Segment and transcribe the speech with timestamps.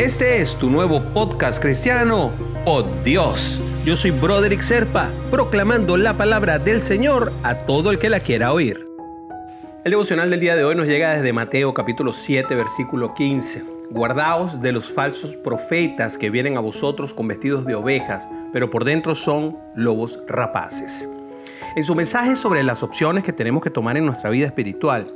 [0.00, 2.32] Este es tu nuevo podcast cristiano,
[2.64, 3.62] Oh Dios.
[3.84, 8.54] Yo soy Broderick Serpa, proclamando la palabra del Señor a todo el que la quiera
[8.54, 8.88] oír.
[9.84, 13.62] El devocional del día de hoy nos llega desde Mateo capítulo 7, versículo 15.
[13.90, 18.84] Guardaos de los falsos profetas que vienen a vosotros con vestidos de ovejas, pero por
[18.84, 21.06] dentro son lobos rapaces.
[21.76, 25.08] En su mensaje sobre las opciones que tenemos que tomar en nuestra vida espiritual,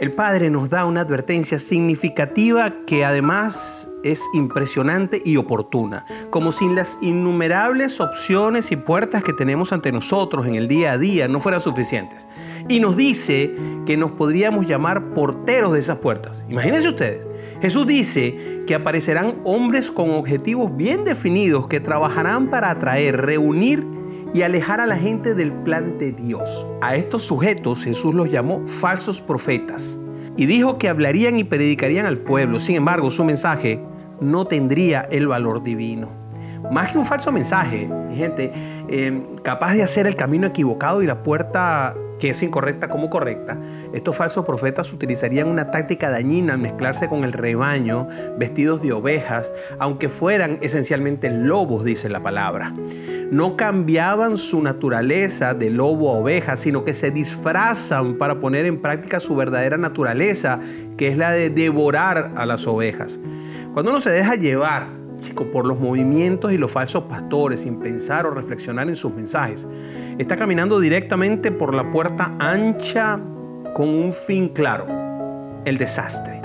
[0.00, 6.68] el Padre nos da una advertencia significativa que además es impresionante y oportuna, como si
[6.68, 11.40] las innumerables opciones y puertas que tenemos ante nosotros en el día a día no
[11.40, 12.26] fueran suficientes.
[12.68, 13.54] Y nos dice
[13.86, 16.44] que nos podríamos llamar porteros de esas puertas.
[16.48, 17.26] Imagínense ustedes.
[17.60, 23.84] Jesús dice que aparecerán hombres con objetivos bien definidos que trabajarán para atraer, reunir
[24.32, 26.66] y alejar a la gente del plan de Dios.
[26.80, 29.98] A estos sujetos Jesús los llamó falsos profetas
[30.36, 32.60] y dijo que hablarían y predicarían al pueblo.
[32.60, 33.80] Sin embargo, su mensaje
[34.20, 36.08] no tendría el valor divino.
[36.70, 38.52] Más que un falso mensaje, gente,
[38.88, 43.58] eh, capaz de hacer el camino equivocado y la puerta que es incorrecta como correcta,
[43.92, 48.06] estos falsos profetas utilizarían una táctica dañina al mezclarse con el rebaño,
[48.38, 52.72] vestidos de ovejas, aunque fueran esencialmente lobos, dice la palabra.
[53.32, 58.82] No cambiaban su naturaleza de lobo a oveja, sino que se disfrazan para poner en
[58.82, 60.60] práctica su verdadera naturaleza,
[60.98, 63.18] que es la de devorar a las ovejas.
[63.72, 64.88] Cuando uno se deja llevar,
[65.20, 69.68] chico, por los movimientos y los falsos pastores sin pensar o reflexionar en sus mensajes,
[70.18, 73.20] está caminando directamente por la puerta ancha
[73.74, 74.86] con un fin claro,
[75.64, 76.42] el desastre.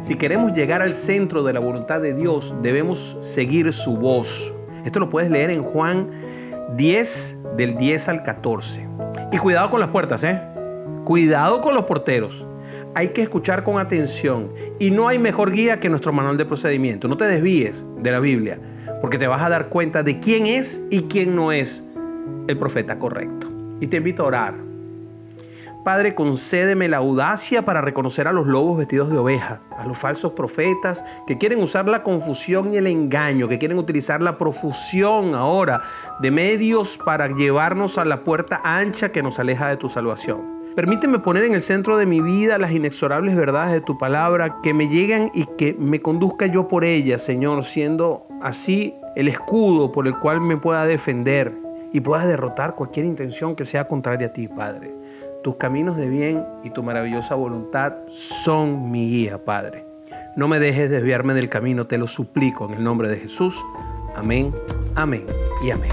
[0.00, 4.50] Si queremos llegar al centro de la voluntad de Dios, debemos seguir su voz.
[4.86, 6.10] Esto lo puedes leer en Juan
[6.74, 8.88] 10, del 10 al 14.
[9.30, 10.40] Y cuidado con las puertas, ¿eh?
[11.04, 12.46] Cuidado con los porteros
[12.94, 17.08] hay que escuchar con atención y no hay mejor guía que nuestro manual de procedimiento.
[17.08, 18.58] No te desvíes de la Biblia
[19.00, 21.82] porque te vas a dar cuenta de quién es y quién no es
[22.46, 23.48] el profeta correcto.
[23.80, 24.54] Y te invito a orar.
[25.84, 30.30] Padre, concédeme la audacia para reconocer a los lobos vestidos de oveja, a los falsos
[30.32, 35.82] profetas que quieren usar la confusión y el engaño, que quieren utilizar la profusión ahora
[36.20, 40.61] de medios para llevarnos a la puerta ancha que nos aleja de tu salvación.
[40.74, 44.72] Permíteme poner en el centro de mi vida las inexorables verdades de tu palabra, que
[44.72, 50.06] me lleguen y que me conduzca yo por ellas, Señor, siendo así el escudo por
[50.06, 51.52] el cual me pueda defender
[51.92, 54.94] y pueda derrotar cualquier intención que sea contraria a ti, Padre.
[55.42, 59.84] Tus caminos de bien y tu maravillosa voluntad son mi guía, Padre.
[60.36, 63.62] No me dejes desviarme del camino, te lo suplico en el nombre de Jesús.
[64.16, 64.50] Amén,
[64.94, 65.26] amén
[65.62, 65.92] y amén.